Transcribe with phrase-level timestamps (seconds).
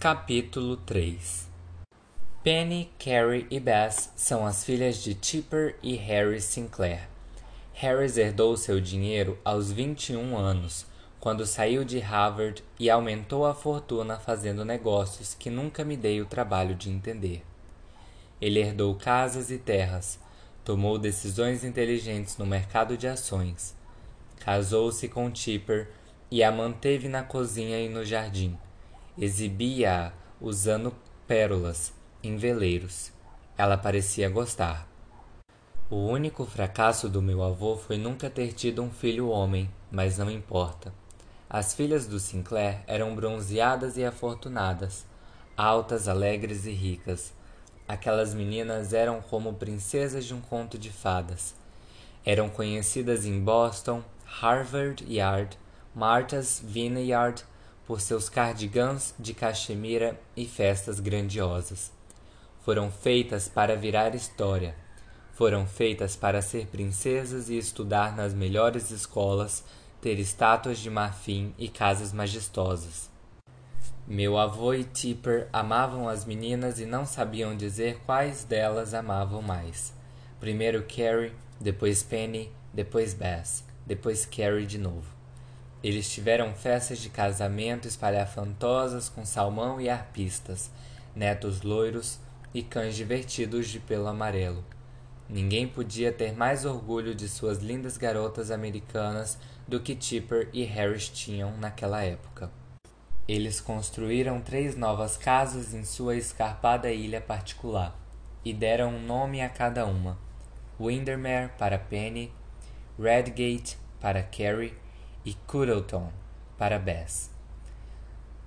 [0.00, 1.46] Capítulo 3
[2.42, 7.06] Penny, Carrie e Bess são as filhas de Chipper e Harry Sinclair.
[7.74, 10.86] Harry herdou seu dinheiro aos 21 anos,
[11.20, 16.26] quando saiu de Harvard e aumentou a fortuna fazendo negócios que nunca me dei o
[16.26, 17.44] trabalho de entender.
[18.40, 20.18] Ele herdou casas e terras,
[20.64, 23.76] tomou decisões inteligentes no mercado de ações,
[24.38, 25.90] casou-se com Chipper
[26.30, 28.58] e a manteve na cozinha e no jardim
[29.22, 30.94] Exibia-a usando
[31.26, 31.92] pérolas
[32.22, 33.12] em veleiros.
[33.54, 34.88] Ela parecia gostar.
[35.90, 40.30] O único fracasso do meu avô foi nunca ter tido um filho homem, mas não
[40.30, 40.90] importa.
[41.50, 45.04] As filhas do Sinclair eram bronzeadas e afortunadas,
[45.54, 47.34] altas, alegres e ricas.
[47.86, 51.54] Aquelas meninas eram como princesas de um conto de fadas.
[52.24, 55.58] Eram conhecidas em Boston, Harvard Yard,
[55.94, 57.44] Martha's Vineyard
[57.90, 61.90] por seus cardigans de cachemira e festas grandiosas.
[62.64, 64.76] Foram feitas para virar história.
[65.32, 69.64] Foram feitas para ser princesas e estudar nas melhores escolas,
[70.00, 73.10] ter estátuas de marfim e casas majestosas.
[74.06, 79.92] Meu avô e Tipper amavam as meninas e não sabiam dizer quais delas amavam mais.
[80.38, 85.19] Primeiro Carrie, depois Penny, depois Bess, depois Carrie de novo.
[85.82, 90.70] Eles tiveram festas de casamento espalhafantosas com salmão e arpistas,
[91.16, 92.18] netos loiros
[92.52, 94.62] e cães divertidos de pelo amarelo.
[95.26, 101.08] Ninguém podia ter mais orgulho de suas lindas garotas americanas do que Tipper e Harris
[101.08, 102.50] tinham naquela época.
[103.26, 107.96] Eles construíram três novas casas em sua escarpada ilha particular
[108.44, 110.18] e deram um nome a cada uma:
[110.78, 112.32] Windermere para Penny,
[112.98, 114.74] Redgate para Carrie
[115.24, 116.10] e Cuddleton
[116.58, 117.30] para Bess.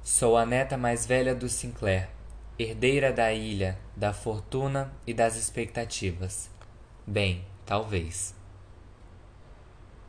[0.03, 2.09] Sou a neta mais velha do Sinclair,
[2.59, 6.49] herdeira da ilha, da fortuna e das expectativas.
[7.07, 8.35] Bem, talvez.